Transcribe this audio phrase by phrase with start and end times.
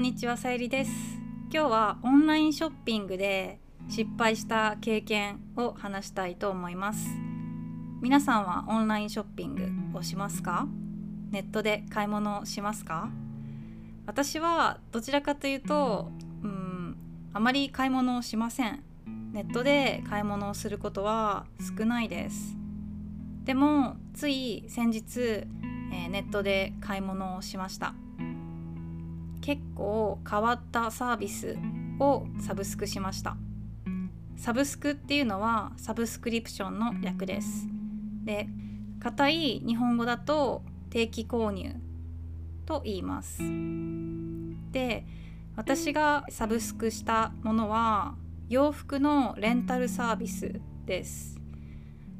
[0.00, 0.90] んにちはさゆりです。
[1.52, 3.60] 今日はオンラインショッピングで
[3.90, 7.06] 失敗した経験を話したいと思います。
[8.00, 9.54] 皆さんはオンラインショッピン
[9.92, 10.66] グをしますか？
[11.32, 13.10] ネットで買い物をしますか？
[14.06, 16.10] 私はどちらかというと
[16.42, 16.96] うん
[17.34, 18.82] あまり買い物をしません。
[19.34, 21.44] ネットで買い物をすることは
[21.78, 22.56] 少ないです。
[23.44, 27.92] でもつい先日、えー、ネットで買い物をしました。
[29.50, 31.58] 結構変わったサービス
[31.98, 33.36] をサブスクしました。
[34.36, 37.66] サブスクっていうのはサブスクリプションの略です。
[38.22, 38.48] で
[39.00, 41.74] 硬い日本語だと定期購入
[42.64, 43.42] と言います。
[44.70, 45.04] で
[45.56, 48.14] 私がサブスクしたものは
[48.48, 51.40] 洋服のレンタルサービスです、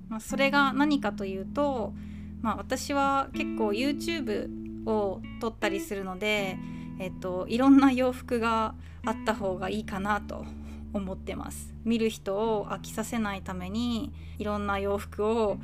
[0.09, 1.95] まあ、それが何かというと、
[2.43, 4.49] まあ、私は結構 YouTube
[4.85, 6.59] を撮ったりするので
[7.01, 8.75] えっと、いろんな洋服が
[9.07, 10.45] あった方がいいかなと
[10.93, 11.75] 思ってます。
[11.85, 15.57] 見る人を飽きさせないためにいろんな洋服を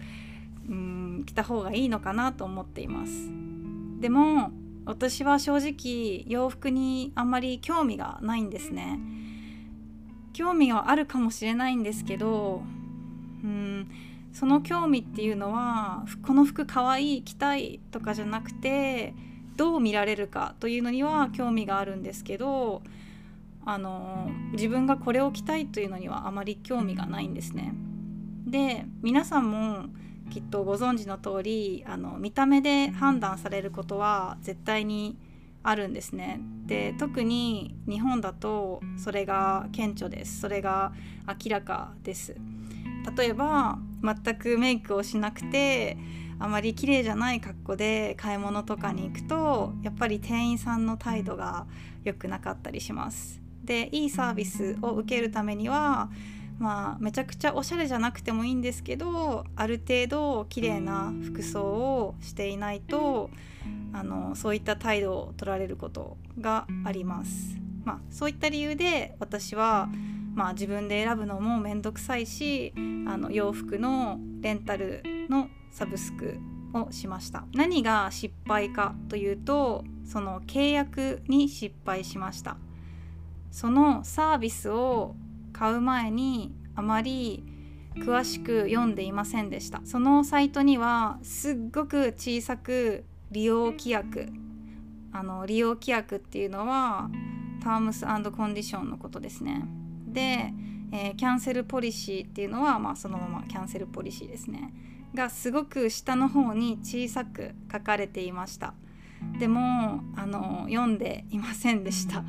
[0.69, 3.31] うん着た方がいいのかなと思っています。
[4.01, 4.51] でも
[4.87, 8.99] 私は正直洋服にあんまり興味がないんですね。
[10.33, 12.63] 興味はあるかもしれないんですけど
[13.45, 13.91] うん
[14.33, 19.15] その興味っていうのはこの服かわいい着たいとかじゃなくて
[19.57, 22.83] どう見られるかというのには興味があるんですけど
[23.65, 27.75] あの自分がこれを着たいというのにはあまり興味がないんですね。
[28.47, 29.87] で皆さんも
[30.31, 35.19] きっとご存知の通りあの見た目で判断されることは絶対に
[35.65, 36.41] あるんですね。
[36.67, 40.41] で特に日本だとそれが顕著です。
[40.41, 40.93] それが
[41.27, 42.37] 明らかです。
[43.17, 45.97] 例えば全くメイクをしなくて
[46.39, 51.67] あまり綺麗じゃない格好で買い物とかに行くとやっぱり店員さんの態度が
[52.05, 53.41] 良くなかったりします。
[53.65, 56.11] でいいサービスを受けるためには
[56.59, 63.31] まあめちゃくちゃおしゃれじゃなくてもいいんですけどある程度綺麗な服装をしていないと
[63.93, 67.59] あのそういった態度を取られることがあります。
[67.85, 69.89] まあ、そういった理由で私は、
[70.35, 76.39] まあ、自分で選ぶのも面倒くさいしあの洋服のレンタルのサブスク
[76.73, 77.45] をしました。
[77.53, 82.57] 何が失敗かというとその契約に失敗しました。
[83.51, 85.17] そのサービスを
[85.53, 87.45] 買う前にあまり
[87.97, 89.83] 詳しく読んでいませんでした。
[89.85, 94.31] そのサイトにはすっごく小さく利用規約
[95.13, 97.11] あの利用規約っていうのは
[97.63, 99.67] タームスコンディションのことですね。
[100.07, 100.55] で、
[100.91, 104.73] えー、キャンセルポリシーっていうのは、まあ、そのままキャンセルポリシーですね。
[105.17, 108.75] がすごく下の方に小さく書かれていました。
[109.41, 112.23] でもあの読んでいませんでした。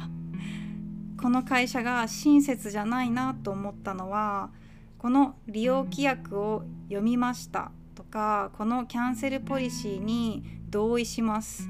[1.22, 4.50] この会社が親切じゃないなと思ったのは
[4.97, 7.72] この利用規約を読みました。
[7.94, 11.70] とかこのキャンセルポリシーに同意します。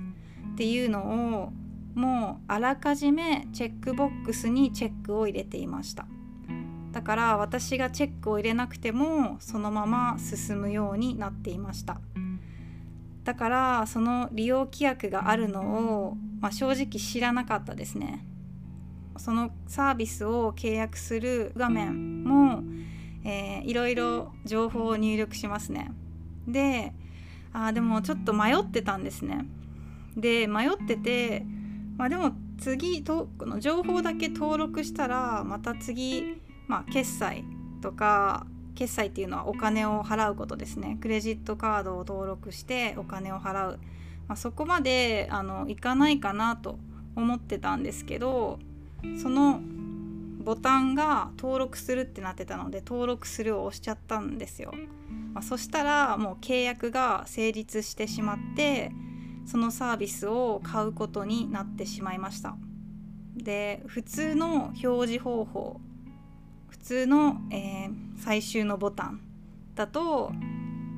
[0.53, 1.53] っていうのを
[1.95, 6.05] もうあらかじめチェックボックスにチェックを入れていました。
[6.97, 12.01] だから私がチェックを入れなくてもそのまま進むようになっていました。
[13.23, 18.25] だからその利用規約があるのを、まあ、正直知らなかったですね。
[19.17, 22.63] そのサービスを契約する画面も、
[23.23, 25.91] えー、いろいろ情報を入力しますね。
[26.47, 26.93] で
[27.53, 29.45] あでもちょっと迷ってたんですね。
[30.15, 31.45] で迷ってて
[31.95, 37.45] まあでも次とこの情報だけ登録したらまた次まあ、決済
[37.81, 38.45] とか
[38.75, 40.97] 決済っていうのはお金を払うことですね。
[41.01, 43.79] クレジットカードを登録してお金を払う、
[44.27, 46.77] まあ、そこまであのいかないかなと
[47.15, 48.59] 思ってたんですけど
[49.21, 49.61] その
[50.43, 54.73] ボタンが登録するってなってたので登録するを押しちゃったんですよ、
[55.33, 58.91] まあ、そしたらもう契約が成立してしまって
[59.45, 62.55] そのサービスを買うことになってしまいました。
[63.35, 65.79] で普通の表示方法
[66.87, 67.91] 通の、えー、
[68.23, 69.19] 最終のボタン
[69.75, 70.31] だと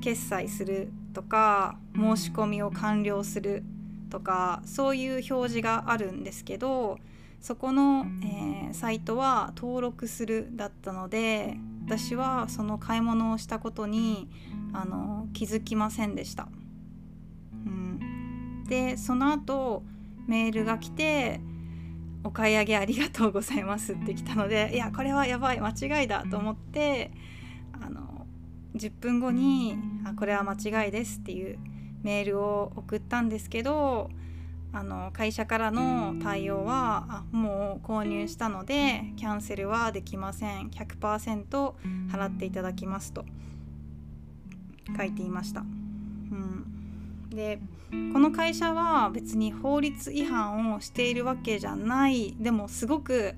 [0.01, 3.63] 決済するとか申し込みを完了する
[4.11, 6.99] とかそういう表示があるんですけど
[7.41, 11.57] そこの、えー、サイトは登録するだったので
[11.87, 14.29] 私はその買い物をしたことに
[14.73, 16.49] あの気づきませんでした。
[17.65, 19.81] うん、でその後
[20.27, 21.41] メールが来て
[22.23, 27.11] お買い上げありがとうございますって来たのでいやこれはやばい間違いだと思って
[27.81, 28.27] あの
[28.75, 31.57] 10分後にあこれは間違いですっていう
[32.03, 34.09] メールを送ったんですけど
[34.71, 40.69] あの会社からの対応はあもう購入したのでキャンセルはできません。
[40.69, 41.73] 100%
[42.11, 43.25] 払っていただきますと
[44.95, 45.61] 書いていました。
[45.61, 46.78] うん
[47.29, 47.59] で
[47.91, 52.35] この会社は別に法律違反をしているわけじゃない。
[52.39, 53.35] でもすごく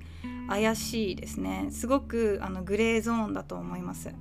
[0.47, 1.67] 怪しいですね。
[1.71, 4.13] すごくあのグレーゾーンだと思います。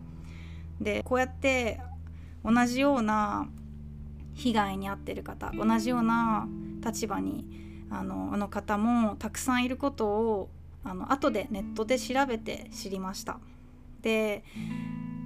[0.80, 1.80] でこうやって
[2.44, 3.48] 同じような
[4.34, 6.48] 被害に遭ってる方同じような
[6.84, 7.44] 立場に
[7.90, 10.50] あのあの方もたくさんいることを
[10.82, 13.38] あの後でネットで調べて知りました。
[14.00, 14.44] で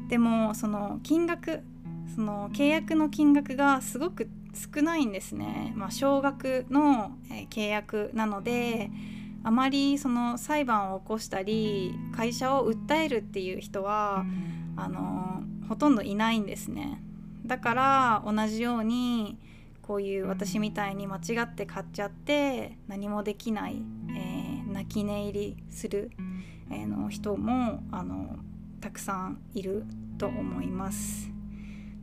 [0.08, 1.62] でもその金額
[2.12, 8.90] その契約の金額がすごく少ないんですね、まあ、少額の、え契約なので
[9.42, 14.24] あまりその裁判を起こしたり会社を訴えるっていう人は
[14.76, 17.02] あのほとんどいないんですね。
[17.44, 19.38] だから同じように
[19.82, 23.82] こういう私みたいに間違って買っちゃって何もできない、
[24.16, 26.10] えー、泣き寝入りする、
[26.70, 28.38] えー、の人もあの
[28.80, 29.84] たくさんいる
[30.16, 31.33] と思います。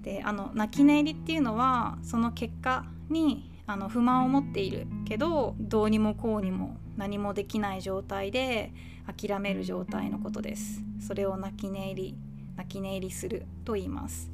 [0.02, 8.74] であの泣き寝入りっていうのはその結果にあの不満を持っているけどどうにもこうにも何もできない状態で
[9.06, 10.84] 諦める状態のことです。
[11.00, 12.16] それを泣き寝入り
[12.58, 14.30] 泣き寝入りすると言います。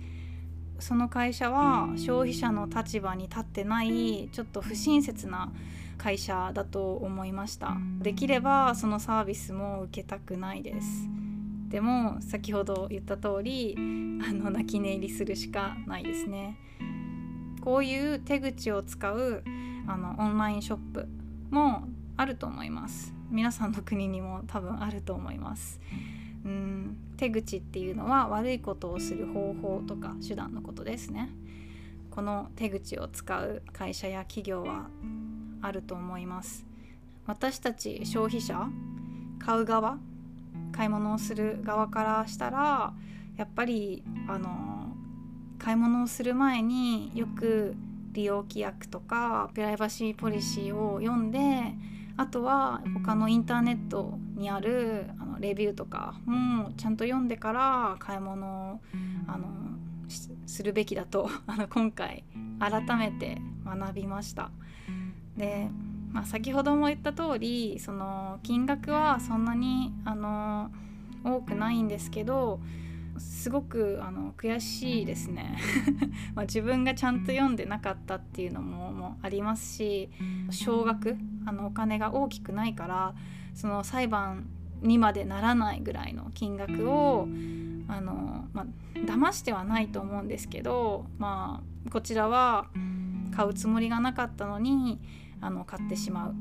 [0.80, 5.52] その会社は消費者の立場に立ってないちょっと不親切な
[5.98, 7.78] 会社だと思いました。
[8.00, 11.08] できればそのサービスも受けたくないです。
[11.68, 16.58] でも先ほど言った通りあの泣き寝入りするしかないですね。
[17.62, 19.44] こういう手口を使う
[19.88, 21.08] あのオンラインショップ
[21.52, 23.14] もあると思います。
[23.30, 25.80] 皆さんの国にも多分あると思います。
[26.46, 31.30] うん手口っていうのは悪いことをする方法とか手段のことですね。
[32.12, 34.88] この手口を使う会社や企業は
[35.62, 36.66] あると思います。
[37.26, 38.70] 私たち消費者
[39.40, 39.98] 買う側
[40.78, 42.94] 買い物をする側からしたら
[43.36, 44.96] やっぱりあの
[45.58, 47.76] 買い物をする前によく
[48.12, 51.40] 利用規約とかプライバシーポリシーを読んで
[52.16, 58.80] あとは他のインターネットにあるあのレビューとかもちゃんと読んでから買い物を
[59.28, 59.48] あの
[60.46, 62.24] するべきだと あの今回
[62.60, 64.52] 改めて学びました。
[65.36, 65.70] で、
[66.12, 70.72] まあ、先ほども言った通りその金額はそんなにあの
[71.24, 72.60] 多くないんですけど
[73.20, 75.58] すごくあの悔しいですね。
[76.36, 80.10] ま自分がちゃんと読んでなかったっていうのももありますし
[80.50, 83.16] 少額あのお金が大きくないから
[83.54, 84.48] その裁判
[84.82, 87.28] にまでならないぐらいの金額を
[87.88, 88.66] あの、まあ、
[88.96, 92.68] 騙してはないと思うんですけど、まあ、こちらは
[93.36, 95.00] 買うつもりがなかったのに
[95.42, 96.36] あの買ってしまう、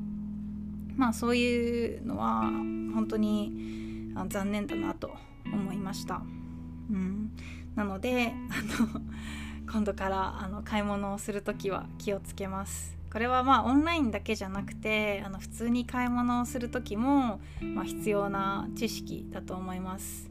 [0.96, 5.14] まあ、そういうのは本当に残念だなと
[5.52, 6.22] 思いました。
[6.90, 7.32] うん、
[7.74, 9.00] なのであの
[9.70, 12.96] 今度からあの買い物をする時は気をつけます。
[13.12, 17.40] これはまあオンラインだけじゃなくてあの普通に買い物をする時も、
[17.74, 20.30] まあ、必要な知識だと思います。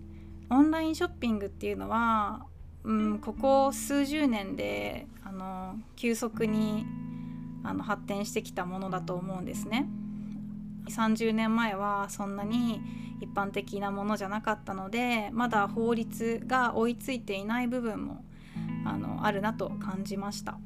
[0.49, 2.45] オンラインショッピングっていうのは、
[2.83, 6.85] うん、ここ数十年であの急速に
[7.67, 9.87] あの発展してきたものだと思うんですね。
[10.89, 12.79] 30年前はそんなに
[13.21, 18.23] 一般的なものじゃなかったのでまだ法律が追いついていない部分も
[18.85, 20.57] あのあるなと感じました。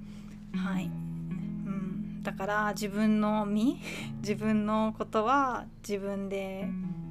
[0.56, 3.80] はい、うん、だから自分の身
[4.22, 6.68] 自分のことは自分で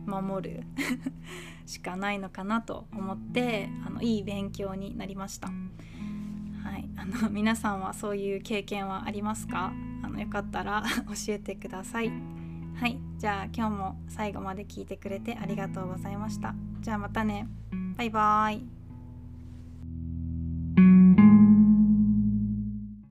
[0.06, 0.64] 守る
[1.66, 5.50] しかないのかなと思ってあのいい勉強になりました。
[7.08, 9.72] の皆さんはそういう経験はありますか？
[10.02, 10.82] あのよかったら
[11.26, 12.10] 教えてください。
[12.74, 12.98] はい。
[13.18, 16.54] じゃあ今日も最後まで聞いてくれてありがとうございました。
[16.80, 17.48] じゃあまたね。
[17.96, 18.77] バイバーイ。